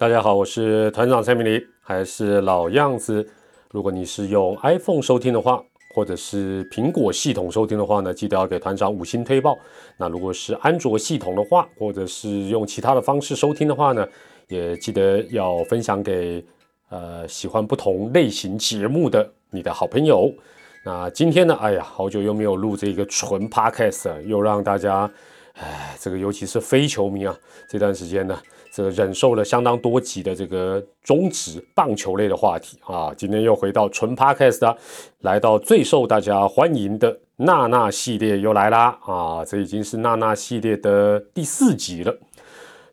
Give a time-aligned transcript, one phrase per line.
[0.00, 3.22] 大家好，我是团长蔡明黎，还是老样子。
[3.70, 5.62] 如果你是用 iPhone 收听的话，
[5.94, 9.58] 或者是苹果系统收听的话呢，记得要给团长五星推报。
[9.98, 14.08] 那如果是安卓系统的话，或者是用其他的方式收听的话呢，
[14.48, 16.42] 也记得要分享给
[16.88, 20.32] 呃喜欢不同类型节目的你的好朋友。
[20.82, 25.12] 那今天呢，哎呀，好久又没有录这个纯 Podcast，又让大家，
[25.56, 27.36] 哎，这个尤其是非球迷啊，
[27.68, 28.40] 这段时间呢。
[28.72, 34.76] 这忍受了相当多集的这个中职棒球类的话题啊，今天又回到纯 podcast，
[35.20, 39.44] 来到最受大家欢迎的娜娜系列又来啦啊！
[39.44, 42.16] 这已经是娜娜系列的第四集了。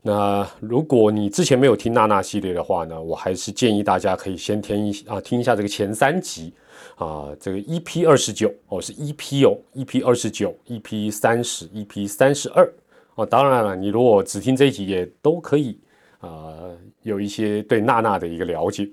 [0.01, 6.53] 那如果你之前没有听娜娜系列的话呢，我还是建议大家可以先听一啊听一下这个前三集
[6.95, 12.73] 啊，这个 EP 二十九哦是 EP 哦 EP 二十九 EP 三十 EP 三十二。
[13.17, 15.79] 哦，当然了，你如果只听这一集也都可以
[16.19, 16.53] 啊，
[17.01, 18.87] 有一些对娜娜的一个了解。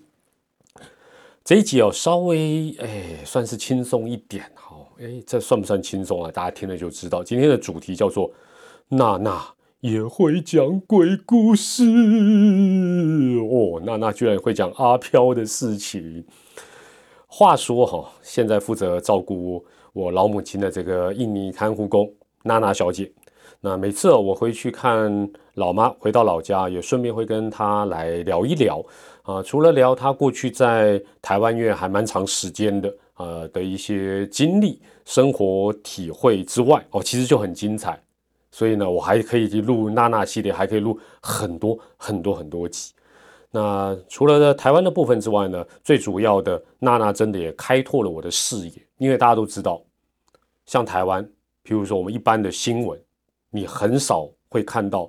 [1.44, 4.78] 这一集哦，稍微哎，算是轻松一点哈。
[4.98, 6.31] 哎，这算不算轻松啊？
[6.33, 7.22] 大家听了就知道。
[7.22, 8.33] 今天的主题叫做
[8.89, 9.47] 娜娜
[9.81, 11.84] 也会讲鬼故事
[13.42, 13.78] 哦。
[13.84, 16.25] 娜娜居然会讲阿飘的事情。
[17.27, 22.11] 话说哈，现在负责照顾我老母亲的这个印尼看护工
[22.42, 23.12] 娜娜小姐。
[23.67, 25.11] 那每次我回去看
[25.55, 28.84] 老妈，回到老家也顺便会跟她来聊一聊
[29.23, 29.43] 啊。
[29.43, 37.98] 除了聊她过去在台湾院还蛮长时间的呃的一些经历、生活体会之外，哦，其实就很精彩。
[38.51, 42.93] 所以呢，我还可以录娜娜系列，还可以录很多很多很多集。
[43.51, 49.81] 那除了台湾的部分之外呢，最主要的娜娜真的也开拓了我的视野，因为大家都知道，
[50.67, 51.25] 像台湾，
[51.65, 53.00] 譬如说我们一般的新闻。
[53.54, 55.09] 你很少会看到，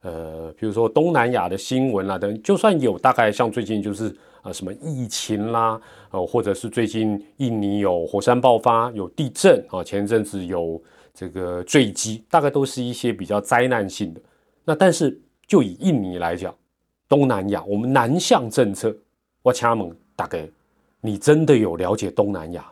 [0.00, 5.78] 呃，比如说东南亚的新闻啦等，就算有，大概像最近就是呃什么疫情啦，
[6.10, 14.20] 呃，或者是最近印尼有火山爆发、有地震啊，前一阵子有这个坠机，大概都是一些比较灾难性的。
[14.64, 16.54] 那但是就以印尼来讲，
[17.06, 18.96] 东南亚我们南向政策，
[19.42, 20.48] 我请问大概，
[21.02, 22.64] 你真的有了解东南亚？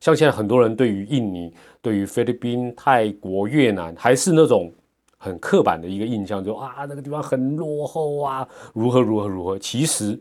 [0.00, 1.52] 像现在很多人对于印尼、
[1.82, 4.72] 对于菲律宾、泰国、越南，还是那种
[5.18, 9.58] 很刻板的一个印象，就啊那个地方很落后啊，如何如何如何。
[9.58, 10.18] 其实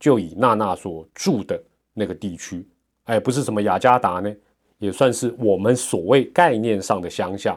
[0.00, 1.62] 就以娜娜所住的
[1.94, 2.66] 那个地区，
[3.04, 4.34] 哎，不是什么雅加达呢，
[4.78, 7.56] 也算是我们所谓概念上的乡下。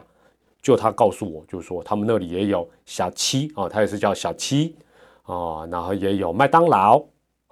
[0.62, 4.74] 就他告诉我，就是说他们那里也有小七啊，他也是叫小七
[5.24, 7.04] 啊，然后也有麦当劳。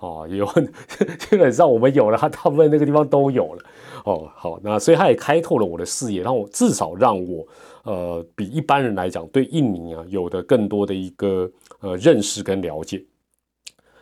[0.03, 0.45] 哦，有
[1.31, 3.63] 基本上我们有了，他大部分那个地方都有了。
[4.05, 7.47] 哦，好，那所以他也开拓了我的视野，让我至少让我
[7.85, 11.49] 呃比一般人来讲对印尼啊有的更多的一个
[11.79, 13.05] 呃认识跟了解。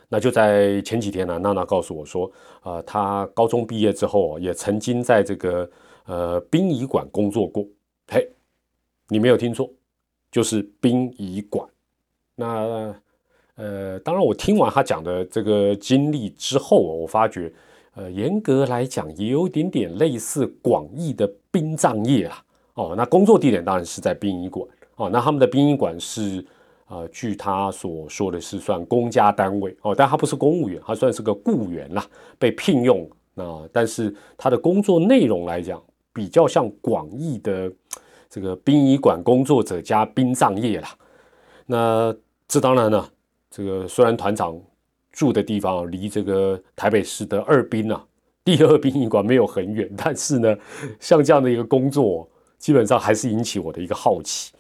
[0.09, 2.33] 那就在前几天呢，娜娜告诉我说，
[2.63, 5.71] 呃，她高中毕业之后也曾经在这个
[6.07, 7.67] 呃殡仪馆工作过。
[8.09, 8.27] 嘿，
[9.09, 9.71] 你没有听错，
[10.33, 11.69] 就是殡仪馆。
[12.35, 12.95] 那。
[13.61, 17.53] 呃，当然，我听完他讲的这个经历之后，我发觉，
[17.95, 22.43] 呃，严格来讲，也有点点类似广义的殡葬业啦。
[22.73, 24.67] 哦，那工作地点当然是在殡仪馆。
[24.97, 26.43] 哦，那他们的殡仪馆是，
[26.89, 29.77] 呃，据他所说的是算公家单位。
[29.83, 32.03] 哦，但他不是公务员，他算是个雇员啦，
[32.39, 33.07] 被聘用。
[33.35, 35.79] 那但是他的工作内容来讲，
[36.15, 37.71] 比较像广义的
[38.31, 40.89] 这个殡仪馆工作者加殡葬业啦。
[41.67, 42.17] 那
[42.49, 43.07] 这当然呢。
[43.51, 44.57] 这个虽然团长
[45.11, 48.01] 住的地方离这个台北市的二宾啊，
[48.45, 50.57] 第二殡仪馆没有很远，但是呢，
[51.01, 54.53] 像这样的一个工作，基本上还是引起我的一个好奇。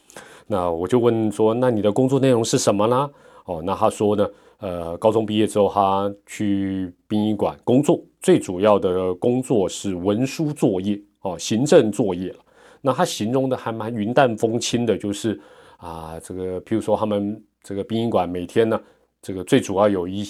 [0.49, 3.09] 那我就问说，那你的工作内容是什么呢？
[3.45, 4.28] 哦，那他说呢，
[4.59, 12.34] 呃，高中毕业之后，他去殡仪馆工作，最主要的工作是文书作业哦，行政作业。
[12.81, 15.41] 那他形容的还蛮云淡风轻的，就是
[15.77, 17.41] 啊，这个譬如说他们。
[17.62, 18.80] 这个殡仪馆每天呢，
[19.21, 20.24] 这个最主要有一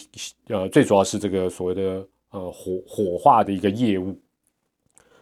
[0.49, 4.19] 呃，最主要是这个所谓的呃火火化的一个业务，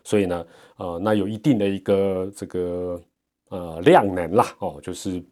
[0.02, 0.46] 所以呢，
[0.76, 3.00] 呃，那有一定的一个这个
[3.50, 5.22] 呃量能啦，哦，就是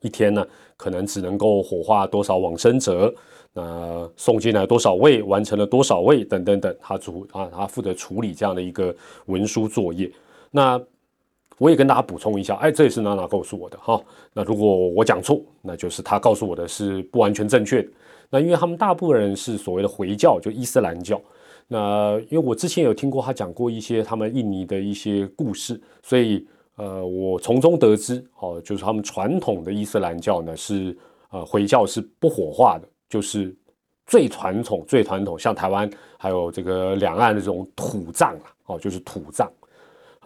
[0.00, 0.46] 一天呢，
[0.76, 3.14] 可能只能够火化多少往生者，
[3.52, 8.94] 那送进来多少位，完成了多少位等等等，他主啊，他负责处理这样的一个
[9.26, 10.12] 文书作业，
[10.50, 10.80] 那。
[11.58, 14.00] 我也跟大家补充一下，哎，这也是娜娜告诉我的哈。
[14.32, 17.88] 那如果我讲错，那就是他告诉我的是不完全正确的。
[18.30, 21.20] 那因为他们大部分人是所谓的回教，就伊斯兰教。
[21.68, 26.46] 那因为我之前有听过他讲过一些他们印尼的一些故事，所以
[26.76, 30.96] 呃，我从中得知，哦，就是他们传统的伊斯兰教呢是
[31.30, 33.54] 呃回教是不火化的，就是
[34.06, 39.50] 最传统、最传统，像台湾还有这个两岸的这种土葬啊，哦，就是土葬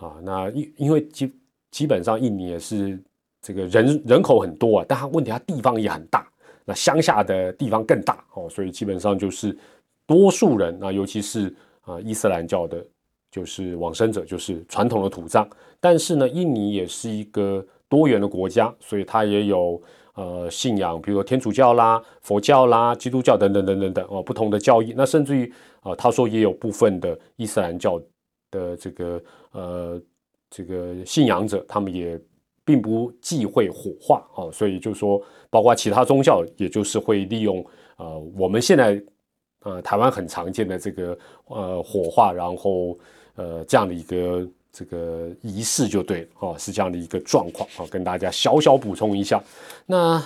[0.00, 0.16] 啊。
[0.22, 1.32] 那因因为基
[1.70, 2.98] 基本上印尼也是
[3.42, 6.26] 这个人人口很多啊，但它问题它地方也很大，
[6.64, 9.56] 那乡下的地方更大哦，所以基本上就是
[10.06, 12.84] 多数人那尤其是啊伊斯兰教的，
[13.30, 15.48] 就是往生者，就是传统的土葬。
[15.80, 19.80] 但是呢，印尼也是一个多元的国家，所以它也有
[20.14, 24.94] 呃信仰，比如说天主教啦、佛教啦、基督教等等等等等哦，不同的教义。
[24.96, 28.00] 那甚至于啊，他说也有部分的伊斯兰教
[28.50, 29.22] 的这个
[29.52, 30.02] 呃
[30.50, 32.20] 这个信仰者，他们也
[32.64, 37.64] 并不忌讳火化啊，所以就说，包括其他宗教，也就是会利用
[37.96, 39.02] 呃我们现在
[39.64, 42.98] 呃台湾很常见的这个呃火化，然后
[43.36, 44.48] 呃这样的一个。
[44.70, 49.42] 这个仪式就对了哦，是这样的一个状况啊，跟大家小小补充一下。
[49.86, 50.22] 那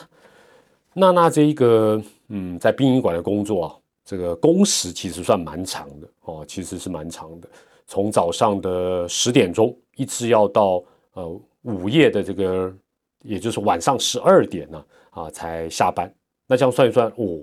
[0.92, 3.74] 娜娜这一个嗯，在殡仪馆的工作啊，
[4.04, 7.48] 这个工时其实算蛮长的哦，其实是蛮长的，
[7.86, 10.82] 从早上的十点钟一直要到
[11.12, 12.74] 呃午夜的这个，
[13.22, 16.12] 也就是晚上十二点呢啊才下班。
[16.46, 17.40] 那这样算一算哦，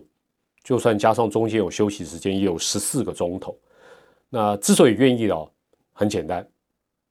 [0.64, 3.58] 就算加上中间有休息时间，也有十四个钟头。
[4.30, 5.50] 那之所以愿意哦，
[5.94, 6.48] 很简单。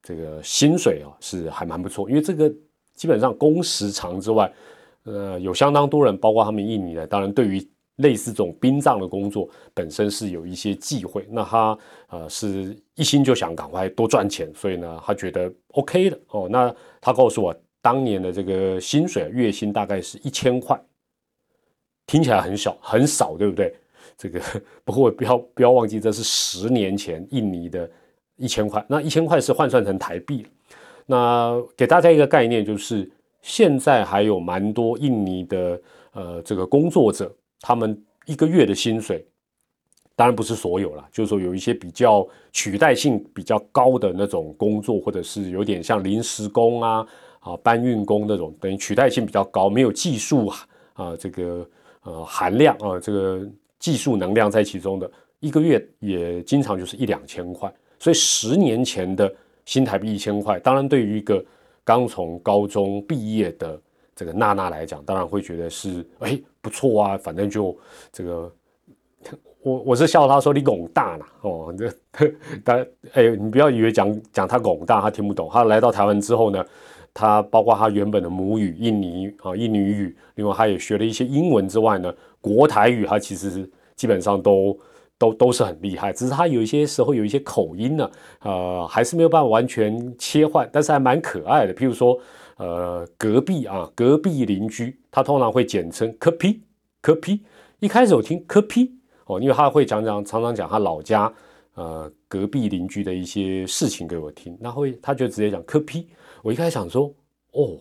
[0.01, 2.51] 这个薪水啊是还蛮不错，因为这个
[2.95, 4.51] 基本上工时长之外，
[5.03, 11.25] 呃，有相当多人，包括他们印尼的，当然对于类似这种殡葬的工作本身是有一些忌讳。
[11.31, 11.79] 那他
[12.09, 16.49] 呃是一心就想赶快多赚钱，所以呢，他觉得 OK 的哦。
[16.51, 20.77] 那他告诉我，当年的这个薪水月薪大概是一千块，
[22.07, 23.73] 听起来很小很少，对不对？
[24.17, 24.41] 这个
[24.85, 27.89] 不过不要不要忘记，这是十年前印尼的。
[28.41, 30.47] 一千块，那一千块是换算成台币。
[31.07, 33.11] 那给大家一个概念，就是
[33.43, 39.27] 现在还有蛮多印尼的呃这个工作者，他们一个月的薪水，
[40.15, 47.07] 当然不是所有了，就是说有一些比较取代性比较高的那种工作，或者是有点像临时工啊
[47.41, 50.47] 啊搬运工那种，等于取代性比较高，没有技术
[50.95, 51.69] 啊这个
[52.03, 57.73] 呃含量啊这个技术能量在其中的，一个月也经常就是一两千块。
[58.01, 59.33] 所以十年前的
[59.65, 61.45] 新台币一千块，当然对于一个
[61.85, 63.81] 刚从高中毕业的
[64.19, 67.77] 这个娜娜来讲，当然会觉得是哎不错啊，反正就
[68.13, 68.53] 这个
[69.63, 72.35] 我我是笑他说你拱大了哦，这
[72.65, 76.65] 但哎你不要以为讲讲他拱大他听不懂，他来到台湾之后呢，
[77.15, 84.77] 他包括他原本的母语印尼啊印尼语，另外他也学了一些英文之外呢，国台语他其实基本上都。
[85.21, 88.09] 都都是很厉害，只是他有一些时候有一些口音呢，
[88.41, 91.75] 呃，还是没有办法完全切换，但是还蛮可爱的。
[91.75, 92.17] 譬如说，
[92.59, 96.61] 呃，隔壁啊，隔壁邻居，他通常会简称科皮
[97.01, 97.41] 科皮。
[97.79, 98.93] 一开始我听科皮
[99.27, 101.33] 哦，因为他会讲讲，常常讲他老家
[101.75, 106.09] 呃隔壁邻居的一些事情给我听，那会他就直接讲科皮。
[106.43, 107.15] 我一开始想说，
[107.53, 107.79] 哦，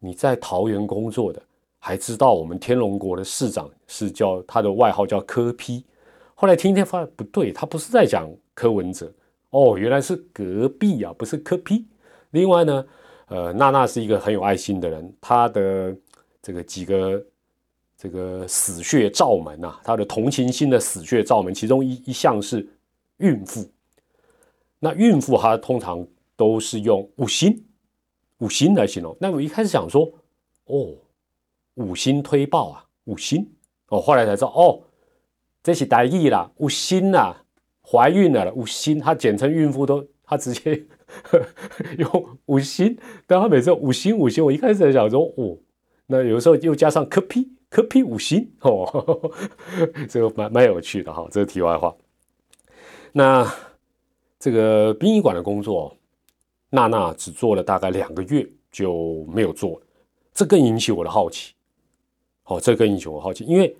[0.00, 1.40] 你在桃园工作的，
[1.78, 5.84] 还知道我们天龙国的市长是叫他的外号叫科皮。
[6.34, 9.12] 后来听一听发现不对，他不是在讲柯文哲
[9.50, 11.86] 哦，原来是隔壁啊，不是柯批。
[12.30, 12.84] 另外呢，
[13.30, 15.96] 呃，娜娜是一个很有爱心的人，她的
[16.42, 17.24] 这个几个
[17.96, 22.68] 这个死穴罩门啊，她的同情心的死穴罩门，其中一一项是
[23.18, 23.70] 孕妇。
[24.80, 27.64] 那孕妇她通常都是用五星
[28.38, 29.16] 五星来形容。
[29.20, 30.10] 那我一开始想说，
[30.64, 30.92] 哦，
[31.74, 33.48] 五星推爆啊，五星
[33.90, 34.82] 哦，后来才知道哦。
[35.62, 37.44] 这是大意啦，五星啦，
[37.82, 40.82] 怀孕了，五星，她简称孕妇都，她直接
[41.98, 45.56] 用五星，但他每次五星五星，我一开始在想说，哦，
[46.06, 49.30] 那有时候又加上科批科批五心，哦，
[50.08, 51.94] 这个蛮蛮有趣的哈，这个题外话。
[53.12, 53.46] 那
[54.38, 55.96] 这个殡仪馆的工作，
[56.70, 59.86] 娜娜只做了大概两个月就没有做了，
[60.32, 61.54] 这更引起我的好奇。
[62.44, 63.76] 哦，这更引起我好奇，因为。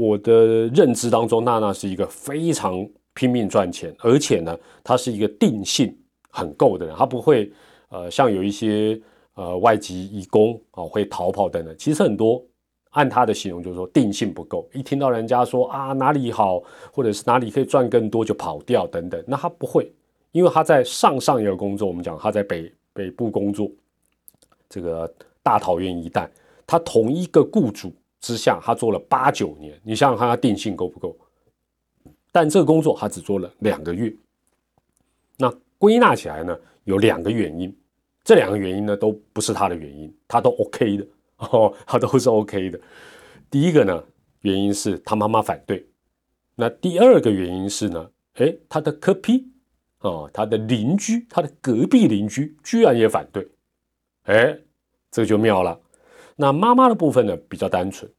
[0.00, 5.92] 我的认知当中，娜娜是一个非常拼命赚钱，而且呢，她是一个定性
[6.38, 7.52] 很够的人，他不会
[7.88, 9.00] 呃像有一些
[9.34, 11.74] 呃外籍义工啊会逃跑等等。
[11.76, 12.42] 其实很多
[12.90, 19.22] 按他的形容就是说定性不够，一听到人家说啊哪里好，或者是哪里可以赚更多就跑掉等等。
[19.26, 19.92] 那他不会，
[20.32, 23.70] 因为他在上上一个工作，我们讲他在北北部工作，
[24.68, 26.30] 这个大桃园一带，
[26.66, 27.92] 他同一个雇主。
[28.20, 31.16] 之下，他做了八九年，你想想看，他定性够不够？
[32.32, 34.12] 但这个工作他只做了两个月。
[35.36, 37.74] 那归纳起来呢，有两个原因，
[38.24, 41.06] 这两个原因呢都不是他的原因，他都 OK 的
[41.36, 42.80] 哦，他都是 OK 的。
[43.50, 44.04] 第一个呢，
[44.40, 45.86] 原因是他妈妈反对。
[46.56, 49.48] 那第二个原因是呢，哎，他的科批
[50.00, 53.48] 哦，他的邻居，他的隔壁邻居居然也反对，
[54.24, 54.58] 哎，
[55.10, 55.80] 这就妙了。
[56.34, 58.10] 那妈妈的部分呢比较单纯，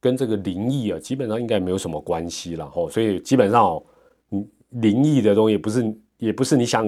[0.00, 3.84] 跟这个灵异啊基本上应该没有什么关系了哦，所以基本上哦，
[4.30, 5.82] 嗯，灵异的东西不是
[6.26, 6.86] 也不是你想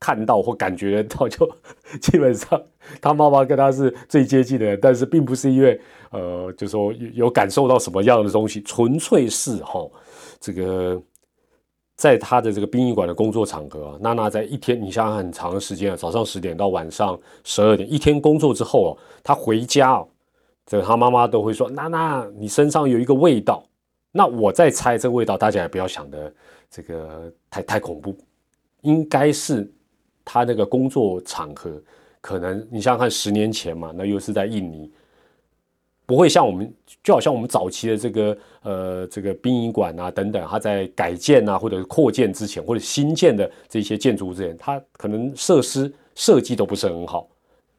[0.00, 1.48] 看到或感觉到就
[2.00, 2.60] 基本上
[3.00, 9.88] 他妈妈跟他是最接近的人，但是并不是因为呃就说有感受到什么样的东西，纯粹是哈
[10.40, 11.00] 这个
[11.96, 20.08] 在他的这个殡仪馆的工作场合，娜娜在一天你想想很长的时间啊，早上十点到晚上十二点，一天工作之后哦，他回家哦。
[20.64, 23.64] 这他妈妈都会说：“娜娜，你身上有一个味道。”
[24.14, 26.32] 那我在猜这个味道，大家也不要想的
[26.70, 28.16] 这个太太恐怖，
[28.82, 29.68] 应该是
[30.24, 31.82] 他那个工作场合，
[32.20, 34.88] 可能你想想看，十年前嘛，那又是在印尼，
[36.06, 36.72] 不会像我们，
[37.02, 47.28] 就好像我们早期的这个呃这个殡仪馆啊等等，它在改建啊或者扩建之前，或者新建的这些建筑之前，它可能设施设计都不是很好，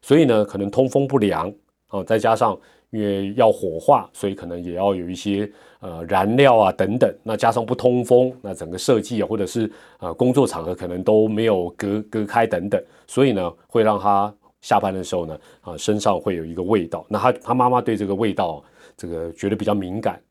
[0.02, 1.52] 所以呢，可能通风不良
[1.88, 2.58] 啊，再加上。
[2.94, 7.12] 因为要火化，所以可能也要有一些呃燃料啊等等。
[7.24, 17.04] 那加上不通风，那整个设计啊，或者是呃工作场合可能都没有隔隔开等等，所以呢，会让他下班的时候呢，啊身上会有一个味道。
[17.08, 18.62] 那他他妈妈对这个味道
[18.96, 20.22] 这个觉得比较敏感。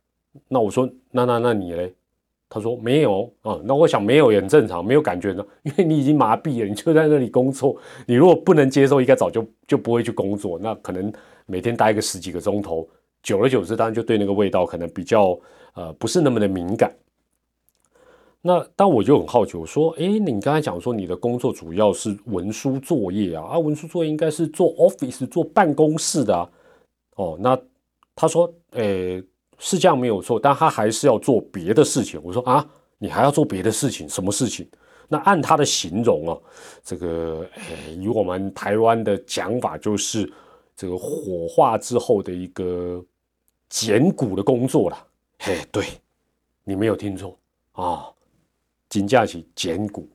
[0.48, 1.94] 那我说那那那你嘞？
[2.54, 3.60] 他说没有啊。
[3.64, 7.76] 那我想没有也很正常，没有感觉呢，因为你已经麻痹了，你就在那里工作。
[8.06, 10.60] 你如果不能接受，应该早就就不会去工作。
[10.60, 11.12] 那可能。
[11.46, 12.88] 每天待个十几个钟头，
[13.22, 15.38] 久而久之，当然就对那个味道可能比较
[15.74, 16.90] 呃不是那么的敏感。
[18.42, 23.44] 那但我就很好奇，我说：“哎，你刚才讲说你的工作主要是文书作业啊？
[23.44, 26.50] 啊，文书作业应该是做 office 做办公室的啊？
[27.18, 27.60] 哦，那
[28.16, 29.22] 他说：诶，
[29.64, 32.20] 是这样没有错，但他还是要做别的事情。
[32.24, 32.66] 我说：啊，
[32.98, 34.08] 你还要做别的事情？
[34.10, 34.68] 什么事情？
[35.08, 36.42] 那按他的形容哦，
[36.84, 40.32] 这个诶，以我们台湾的讲法就是。
[40.76, 43.00] 这个火化之后的一个
[43.70, 45.86] 捡骨的工作了，嘿，对，
[46.64, 47.38] 你没有听错
[47.74, 48.10] 啊，
[48.90, 50.10] 金假期捡骨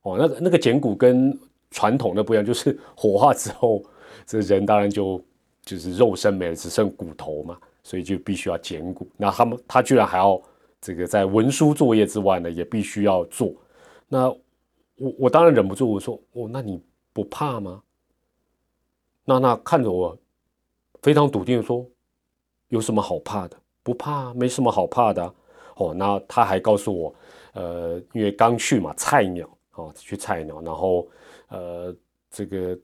[0.00, 1.38] 哦，那个那个捡骨跟
[1.70, 3.84] 传统的不一样，就是火化之后，
[4.26, 5.22] 这人当然就
[5.62, 9.08] 就是肉身没了，只剩骨头嘛，所以就必须要捡骨。
[9.16, 10.40] 那他们他居然还要
[10.80, 13.54] 这个在文书作业之外呢，也必须要做。
[14.08, 14.28] 那
[14.96, 16.80] 我我当然忍不住我说，哦，那你
[17.12, 17.82] 不怕吗？
[19.24, 20.16] 娜娜看着我，
[21.02, 21.86] 非常笃定的说
[22.68, 23.56] ：“有什么好怕的？
[23.82, 25.34] 不怕，没什么好怕的。”
[25.76, 27.14] 哦，那他还告诉我，
[27.54, 31.08] 呃，因为刚去嘛，菜鸟哦，去菜鸟，然后
[31.48, 31.96] 呃，
[32.30, 32.78] 这个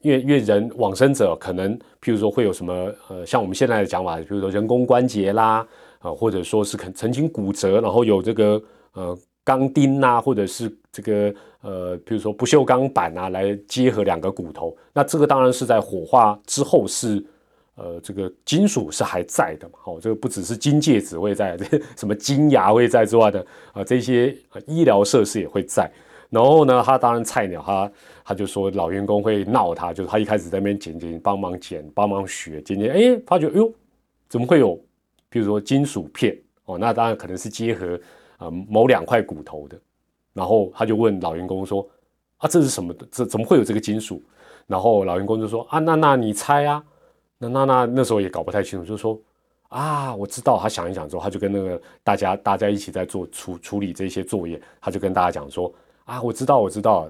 [0.00, 5.66] 因为因为人往生者可能，譬如说会有什么呃，像我们现在的讲法，比如说人工关节啦，
[6.00, 8.62] 啊，或者说是肯曾经骨折，然后有这个
[8.92, 9.18] 呃。
[9.46, 14.76] 钢钉呐，或者是这个呃，比如说不锈钢板啊，来结合两个骨头。
[14.92, 17.24] 那这个当然是在火化之后是，
[17.76, 19.74] 呃，这个金属是还在的嘛。
[19.80, 24.36] 好，这个不只是金戒指会在， 这什么金牙会在之外的啊，这些
[24.66, 25.88] 医疗设施也会在。
[26.36, 27.90] 然后呢，他当然菜鸟，他
[28.24, 33.72] 他就说老员工会闹他，就是他一开始在那边剪剪，帮忙剪，帮忙学，剪剪，哎，发觉，哎呦，
[34.28, 34.78] 怎么会有，
[35.28, 36.76] 比如说金属片哦？
[36.76, 37.98] 那当然可能是结合。
[38.38, 39.80] 啊，某两块骨头的，
[40.34, 41.88] 然后他就问老员工说
[42.36, 42.94] ：“啊，这是什么？
[43.10, 44.22] 这怎么会有这个金属？”
[44.68, 46.84] 然后老员工就说：“啊，那那你猜啊？”
[47.40, 49.18] 那那那那时候也搞不太清楚，就说
[49.72, 55.72] ：“啊，我知道。”他想一想之后，他就跟那个大家大家一起在做处处理这些作业，他就跟大家讲说
[56.06, 57.08] ：“啊，我知道，我知道，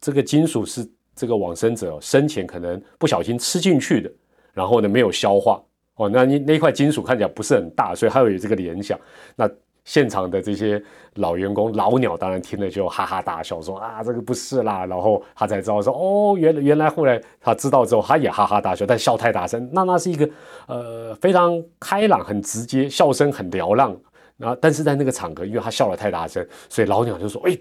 [0.00, 4.10] 这个金属是这个往生者生前可能不小心吃进去的，
[4.52, 5.60] 然后呢没有消化
[5.96, 6.08] 哦。
[6.08, 8.98] 那你那块金属看起来不是很大，所以他有这个联想。
[9.36, 9.50] 那。
[9.86, 10.82] 现场的这些
[11.16, 14.86] 老员工、老鸟当然听了就哈哈大笑，说啊，这个不是啦。
[14.86, 19.68] 然后他才知道说，哦，原来原来后来他知道之后，他也哈哈大笑，但笑太大声。
[19.74, 20.26] 那那是一个
[20.68, 23.94] 呃非常开朗、很直接，笑声很嘹亮。
[24.38, 27.54] 然后但是在那个场合，因为他笑了太大声，所以老鸟就说，哎，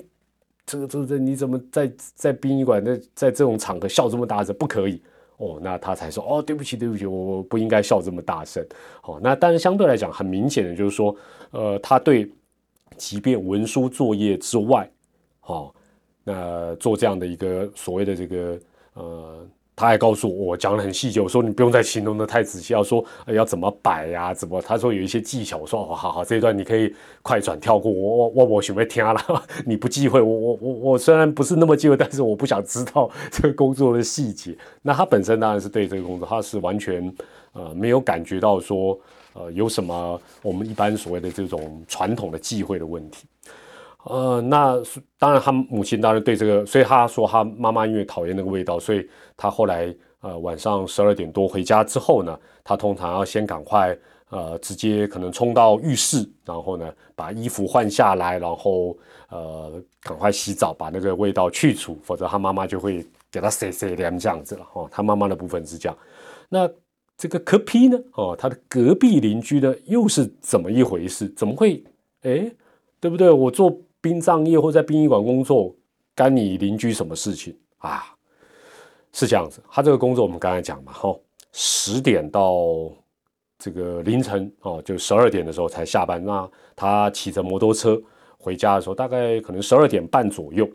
[0.66, 4.56] 这个这个这你怎么在在殡仪馆在在这种场合笑这么大声？
[4.56, 5.02] 不可以。
[5.38, 8.66] 哦，那他才说哦，对不起，对不起，我我不应该笑这么大声。
[9.02, 11.14] 好，那但是相对来讲，很明显的就是说，
[11.50, 12.32] 呃，他对
[12.98, 14.90] 即便文书作业之外，
[15.40, 15.74] 好，
[16.24, 18.60] 那做这样的一个所谓的这个
[18.94, 24.62] 呃他还告诉我，讲的很细节，我说你不用再形容的太仔细，要说要怎么摆呀，怎么？
[24.62, 29.20] 他说有一些技巧，我说哦，好好，这一段你可以快转跳过，我我我我准备听了，
[29.66, 34.56] 你不忌讳，我我我我虽然不是那么忌讳，但是我不想知道 这个工作的细节。
[34.84, 37.12] 那他本身当然是对这个工作，他是完全
[37.54, 39.00] 呃没有感觉到说
[39.34, 43.26] 呃有什么我们一般所谓的这种传统的忌讳的问题。
[44.06, 44.78] 呃，那
[45.18, 49.08] 当然，他母亲当然对这个，所以他说他妈妈因为讨厌那个味道，所以
[49.38, 53.98] 他后来呃晚上十二点多回家之后呢，他通常要先赶快
[54.30, 58.98] 呃直接可能冲到浴室，然后呢把衣服换下来，然后
[59.30, 64.86] 呃赶快洗澡，把那个味道去除，否则他妈妈就会给他塞塞凉这样子了哦。
[64.92, 65.98] 他妈妈的部分是这样，
[66.50, 66.70] 那
[67.16, 67.98] 这个柯皮呢？
[68.16, 71.30] 哦，他的隔壁邻居呢又是怎么一回事？
[71.30, 71.82] 怎么会？
[72.24, 72.52] 哎，
[73.00, 73.32] 对不对？
[73.32, 73.74] 我做。
[74.04, 75.74] 殡葬业或在殡仪馆工作，
[76.14, 78.04] 干你邻居什么事情啊？
[79.14, 81.18] 是这样子，他这个工作我们刚才讲嘛，哈，
[81.54, 82.92] 十点到
[83.58, 86.22] 这个凌晨哦，就十二点的时候才下班。
[86.22, 88.02] 那他骑着摩托车
[88.38, 90.70] 回家的时候，大概可能十二点半左右。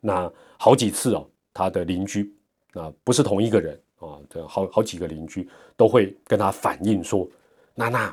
[0.00, 2.34] 那好几次哦，他的邻居
[2.72, 7.28] 啊，不是同一个人啊，这好好几个邻居都会跟他反映说
[7.76, 8.12] ：“娜娜。”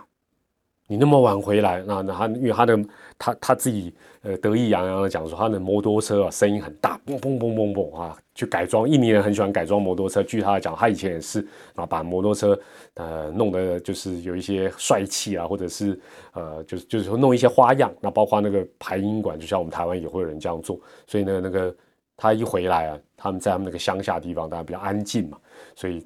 [0.91, 2.79] 你那么晚回来，那那他因为他的
[3.15, 3.93] 他他自己
[4.23, 8.89] 呃得意洋洋的讲说他的摩托车啊声音很大，嘣嘣嘣嘣嘣啊，去改装。
[8.89, 12.59] 印尼人很喜欢改装摩托车，据他讲，他以前也是啊，把摩托车
[12.95, 15.99] 呃弄得就是有一些帅气啊，或者是
[16.33, 17.93] 呃就是就是说弄一些花样。
[18.01, 20.79] 那包括那个排音管，就像我们台湾也会有人这样做。
[21.05, 21.75] 所以呢，那个
[22.17, 25.37] 他一回来啊，他们在他们那个乡下地方当然比较安静嘛，
[25.75, 26.03] 所以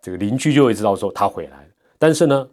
[0.00, 1.68] 这个邻居就会知道说他回来了。
[1.98, 2.48] 但是呢。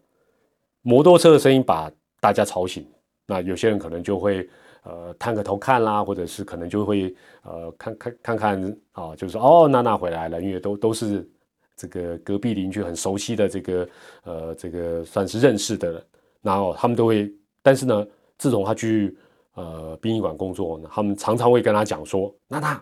[0.88, 2.88] 摩托车的声音把大家吵醒，
[3.25, 4.48] 那有些人可能就会
[4.84, 7.12] 呃探个头看啦，或者是可能就会
[7.42, 11.27] 呃看看看看啊，就是哦娜娜回来了，因为都都是
[11.75, 13.89] 这个隔壁邻居很熟悉的这个
[14.25, 16.04] 呃这个算是认识的人，
[16.44, 18.07] 然后他们都会，但是呢，
[18.38, 19.18] 自从他去
[19.55, 22.79] 呃殡仪馆工作呢，他们常常会跟他讲说，娜娜，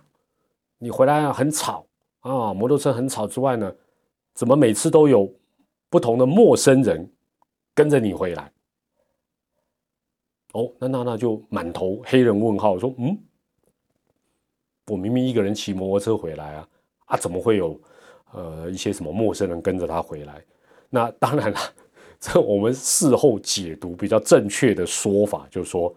[0.78, 1.88] 你回来很吵
[2.19, 3.73] 啊，摩托车很吵之外呢，
[4.34, 5.34] 怎么每次都有
[5.89, 7.10] 不同的陌生人？
[7.75, 8.51] 跟着你回来，
[10.53, 13.17] 哦，那娜娜就满头黑人问号，说：“嗯，
[14.88, 16.67] 我明明一个人骑摩托车回来啊，
[17.05, 17.79] 啊，怎么会有
[18.31, 20.39] 呃一些什么陌生人跟着他回来？”
[20.91, 21.59] 那当然了，
[22.19, 25.91] 这我们事后解读比较正确的说法，就是说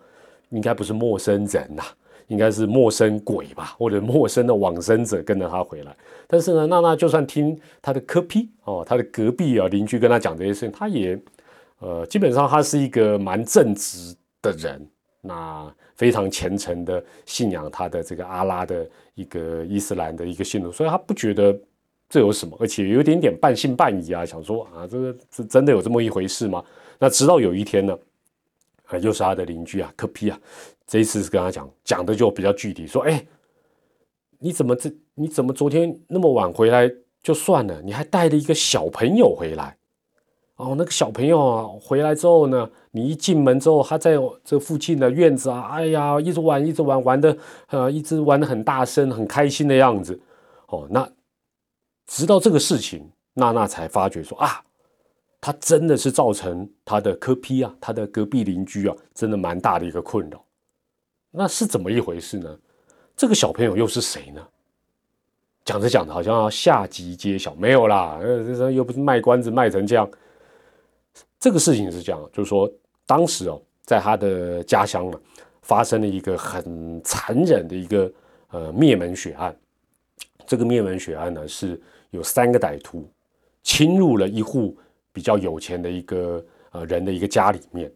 [0.48, 1.82] 应该不是陌生人呐，
[2.28, 5.94] 应该是陌生鬼吧，或者陌生的往生者跟着他回来。
[6.26, 11.20] 但是呢，娜娜就算听他的科批哦，他的隔壁啊邻居跟他讲这些事情，他也。
[11.78, 14.88] 呃，基本上他是一个蛮正直的人，
[15.20, 21.58] 那非常虔诚的信仰他的这个阿拉的一个伊斯兰的一个信徒，所以他不觉得
[22.08, 26.64] 这有什么，而且有点点半信半疑啊，想说啊，这个是真的有这么一回事吗？
[26.98, 27.98] 那直到有一天呢，
[28.86, 30.40] 啊，又是他的邻居啊，科皮啊，
[30.86, 33.26] 这一次是跟他讲，讲的就比较具体，说，哎，
[34.38, 36.90] 你怎么这你怎么昨天那么晚回来
[37.22, 39.76] 就算了，你还带了一个小朋友回来？
[40.57, 47.37] 哦，那个小朋友啊，回来之后呢，你一进门之后，他在这附近的院子啊，哎呀，一直玩，一直玩，玩的，
[47.69, 50.19] 呃，一直玩的很大声，很开心的样子。
[50.69, 51.07] 哦，那
[52.07, 54.62] 直到这个事情，娜娜才发觉说啊，
[55.42, 60.42] 他真的是造成他的科批啊，他的隔壁邻居啊，真的蛮大的一个困扰。
[61.31, 62.59] 那是怎么一回事呢？
[63.14, 64.40] 这个小朋友又是谁呢？
[65.66, 70.09] 讲着讲着，好像要下集揭晓，没有啦，呃，又不是卖关子卖成这样。
[71.38, 72.70] 这个事情是这样，就是说，
[73.07, 75.20] 当时哦，在他的家乡呢，
[75.62, 78.11] 发生了一个很残忍的一个
[78.51, 79.55] 呃灭门血案。
[80.46, 83.09] 这个灭门血案呢，是有三个歹徒
[83.62, 84.77] 侵入了一户
[85.12, 87.92] 比较有钱的一个呃人的一个家里面，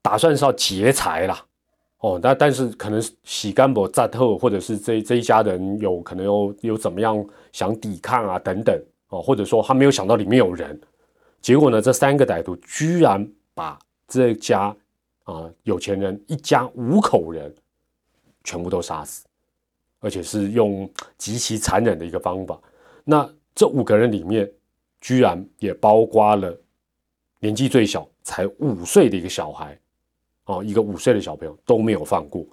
[0.00, 1.44] 打算是要劫财啦。
[1.98, 10.80] 哦，但但是可能洗干博扎特，或者是这这一家人有可能有有怎么样想抵抗啊等等哦，或者说他没有想到里面有人。
[11.40, 11.80] 结果呢？
[11.80, 14.76] 这三个歹徒居然把这家
[15.24, 17.54] 啊有钱人一家五口人
[18.44, 19.24] 全部都杀死，
[20.00, 22.60] 而且是用极其残忍的一个方法。
[23.04, 24.50] 那这五个人里面，
[25.00, 26.54] 居然也包括了
[27.38, 29.78] 年纪最小才五岁的一个小孩，
[30.44, 32.46] 哦，一个五岁的小朋友都没有放过。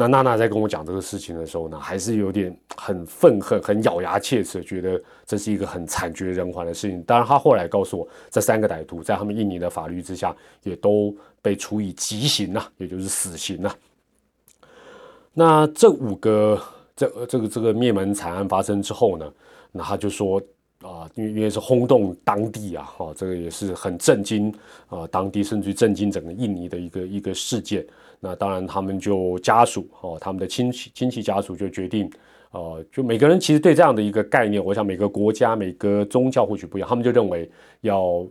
[0.00, 7.02] 那娜娜在跟我讲这个事情的时候呢，还是有点很愤恨、很咬牙切齿，觉得这是一个很惨绝人寰的事情。
[7.02, 13.76] 当然，她后来告诉我，这三个歹徒在他们印尼的法律之下，也都被处以极刑了，也就是死刑了。
[15.34, 16.58] 那这五个
[16.96, 19.30] 这这个这个灭门惨案发生之后呢，
[19.70, 20.40] 那他就说
[20.82, 24.52] 啊，因为因为是轰动当地啊，哈，这个也是很震惊
[24.88, 27.86] 啊，当地甚至震惊整个印尼的一个一个事件。
[28.18, 32.10] 那当然，他们就家属哦，他们的亲戚亲戚家属就决定，
[32.50, 38.26] 呃，就每个人其实对这样的一个概念，我想每个国家每个宗教或许不一样，他们就认为要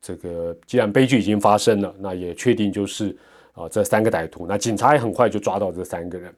[0.00, 3.16] 这个，既然悲剧已经发生了，那也确定就是
[3.52, 6.34] 啊这三个歹徒，那警察也很快就抓到这三个人，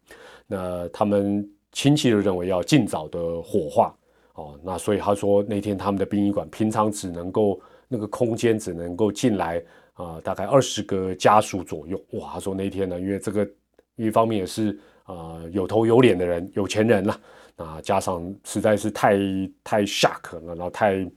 [0.46, 3.94] 那他们亲戚就认为要尽早的火化
[4.37, 9.62] 哦，那所以他说那天他们的殡仪馆平常只能够那个空间只能够进来。
[9.96, 11.99] 啊，大概二十个家属左右。
[12.11, 13.49] 哇，他说那天呢，因为这个
[13.94, 17.20] 一方面也是啊有头有脸的人，有钱人了，
[17.57, 19.18] 啊，加上实在是太
[19.64, 21.11] 太吓客了，然后太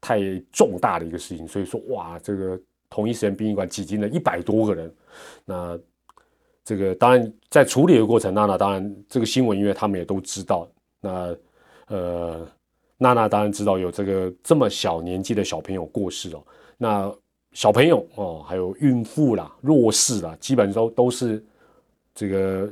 [0.00, 2.60] 太重大的一个事情，所以说哇，这个
[2.90, 4.92] 同一时间殡仪馆挤进了一百多个人。
[5.44, 5.78] 那
[6.64, 10.68] 这个当然在处理的过程，娜娜当然这个新闻，因为他们也都知道。
[11.00, 11.36] 那
[11.86, 12.44] 呃，
[12.98, 16.42] 娜娜当然知道有这个这么小年纪的小朋友过世哦。
[16.78, 17.12] 那
[17.52, 21.44] 小朋友哦，还有孕妇啦、弱势啦，基本都都是
[22.14, 22.68] 这个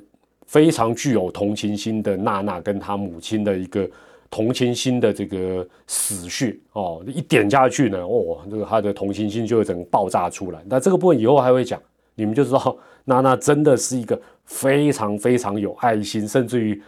[0.47, 3.89] 非常具有同情心的娜娜跟她母亲的一个
[4.29, 10.61] 同情心的这个死穴哦，一点下去呢，哦，这个她的同情心就会整个爆炸出来。
[10.67, 11.81] 那这个部分以后还会讲，
[12.15, 16.83] 你们就知道娜娜真的是一个非常非常有爱心，甚至于，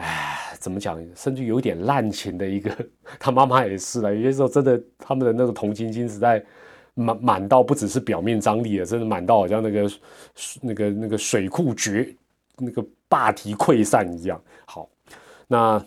[0.00, 2.70] 哎，怎么讲，甚至有点滥情的一个。
[3.20, 6.44] 他妈妈也是了，有些时候真的他们的那个同情心实在。
[6.94, 9.90] 满满到不只是表面张力了，真的满到好像那个
[10.60, 12.14] 那个那个水库决
[12.58, 14.42] 那个坝堤溃散一样。
[14.66, 14.90] 好，
[15.46, 15.82] 那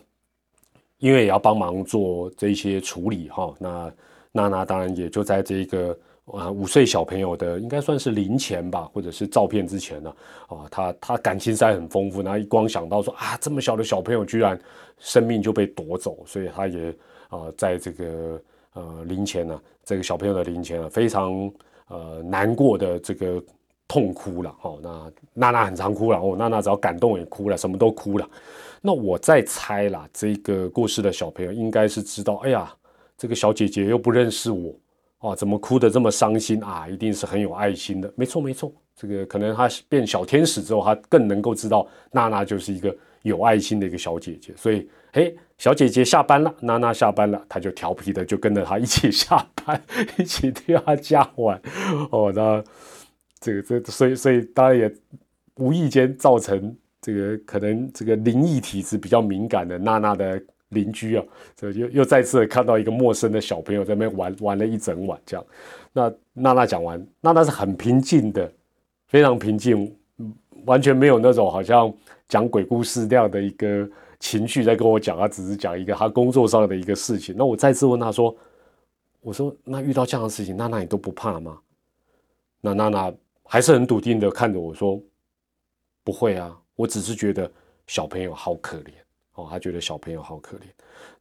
[1.00, 3.94] 因为也要帮忙做这些处理哈，那
[4.32, 5.96] 娜娜当然也就在这个
[6.26, 10.16] 啊五岁小朋友的应该算是零钱吧，或者是照片之前呢，
[10.48, 14.60] 啊，他他感情在很丰富，然后一光想到说啊这么小的小朋友居然
[15.00, 16.96] 生命就被夺走，所以他也
[17.30, 18.42] 啊在这个。
[18.76, 21.32] 呃，零钱呢，这个小朋友的零钱啊，非常
[21.90, 23.40] 呃难过的这个
[23.88, 24.80] 痛哭了哦。
[24.82, 28.28] 那娜娜很常哭了哦，娜娜只要感动也哭了，什么都哭了。
[28.82, 32.74] 那我在猜啦，这个过世的小朋友应该是知道，哎呀，
[33.16, 34.74] 这个小姐姐又不认识我
[35.24, 36.88] 哦，怎么哭得这么伤心啊？
[36.88, 38.14] 一定是很有爱心的。
[38.16, 42.96] 没错没错，这个可能她变小天使之后，她更能够知道娜娜就是一个。
[43.24, 49.82] 有爱心的一个小姐姐，所以，嘿，小姐姐下班了，娜娜下班了，她就调皮的就跟着她一起下班，
[50.18, 51.58] 一起替她家玩。
[52.12, 52.62] 哦，那
[53.40, 54.94] 这个这，所以所以当然也
[55.56, 61.24] 无意间造成这个可能这个灵异体质比较敏感的娜娜的邻居啊，
[61.56, 65.46] 这又又再次看到一个陌生的小朋友在那边玩玩了一整晚，这样。
[65.94, 68.52] 那娜娜讲完，娜娜是很平静的，
[69.08, 69.96] 非常平静，
[70.66, 71.94] 完全没有那种好像。
[72.30, 73.88] 讲鬼故事那样的一个
[74.20, 77.36] 情绪在跟我讲，她只是讲一个他工作上的一个事情。
[77.38, 78.36] 那我再次问他说
[79.22, 81.60] ：“我说那遇到这样的事情，娜娜你都不怕吗？”
[82.60, 85.00] 那娜娜还是很笃定的看着我说
[86.04, 87.52] ：“不会啊，我只是觉得
[87.86, 88.94] 小朋友好可怜
[89.36, 90.62] 哦，他觉得小朋友好可怜。”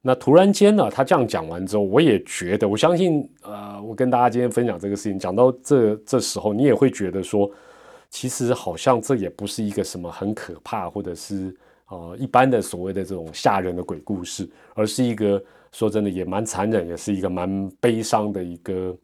[0.01, 7.49] 那突然间呢，他这样讲完之后，我也觉得，我相信，呃，我跟大家今天分享这个事情，讲到这这时候，你也会觉得说。
[8.15, 11.51] 其实好像这也不是一个什么很可怕，或者是
[11.87, 18.95] 呃一般的所谓的这种吓人的鬼故事，而是一个说真的也蛮残忍，也是一个蛮悲伤的一个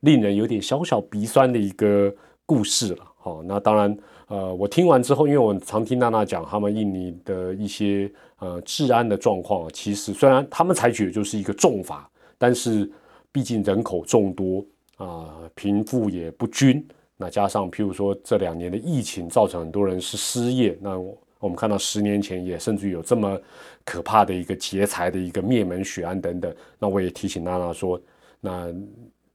[0.00, 2.10] 令人有点小小鼻酸的一个
[2.46, 3.04] 故事了。
[3.18, 3.94] 好，那当然，
[4.28, 12.08] 呃，我听完之后，因为我常听娜娜讲他们印尼的一些呃治安的状况，其实虽然他们采取的就是一个重罚，
[12.38, 12.90] 但是
[13.30, 14.64] 毕竟人口众多
[14.96, 16.86] 啊，贫富也不均。
[17.16, 20.76] 那加上，譬如说这两年的疫情，造成很多人是失业。
[20.80, 23.38] 那我我们看到十年前也甚至于有这么
[23.84, 26.52] 可怕的一个劫财的一个灭门血案等等。
[26.78, 28.00] 那我也提醒娜娜说，
[28.40, 28.72] 那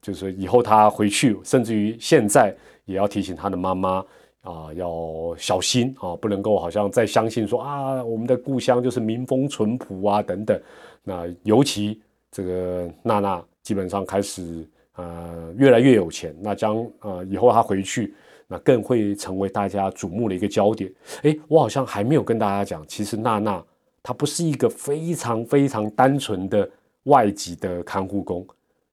[0.02, 4.04] 就是以后她回去，甚至于现在也要提醒她的妈妈
[4.42, 10.60] 啊，要小心啊，不能够好像再相信说啊，我们的故乡就是民风淳朴啊等等。
[11.04, 14.68] 那尤其这个娜娜基本上开始。
[14.96, 18.14] 呃，越来越有钱，那将呃以后她回去，
[18.48, 20.94] 那更会成为大家瞩目的一个焦点。
[21.22, 23.64] 哎，我好像还没有跟大家讲，其实娜娜
[24.04, 26.70] 她不是一个非常非常单纯的
[27.04, 28.46] 外籍的看护工，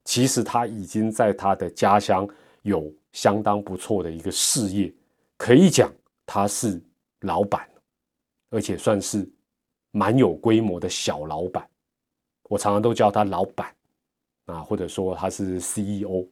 [0.05, 2.29] 其实她已经在她的家乡
[2.63, 4.93] 有相当不错的一个事业，
[5.37, 5.93] 可以讲
[6.25, 6.83] 他是
[7.21, 7.69] 老板，
[8.51, 9.29] 而且算是
[9.91, 11.69] 蛮有规模的小老板。
[12.45, 13.73] 我常常都叫他老板。
[14.47, 16.25] 啊，或者说他是 CEO，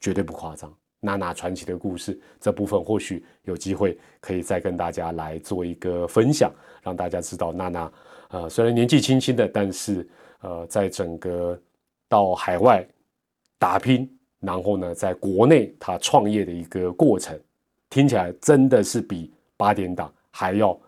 [0.00, 7.92] 绝对不夸张娜娜传奇的故事，这部分或许有机会可以再跟大家来做一个分享，让大家知道娜娜，
[8.28, 10.06] 呃，虽然年纪轻轻的，但是
[10.40, 11.58] 呃，在整个
[12.06, 12.86] 到海外
[13.58, 14.06] 打拼，
[14.38, 17.40] 然后呢，在国内她创业的一个过程，
[17.90, 20.80] 听起来真的是比八点档还要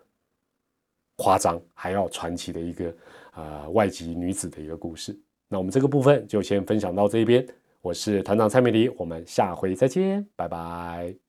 [1.17, 2.95] 夸张，还要传奇的一个
[3.35, 5.15] 呃外籍女子的一个故事。
[5.47, 7.45] 那我们这个部分就先分享到这边。
[7.81, 11.22] 我是团长蔡美丽，我们下回再见，拜拜。